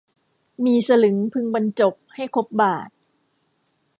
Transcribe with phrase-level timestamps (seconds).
[0.65, 2.89] มีสลึงพึงบรรจบให้ครบบาท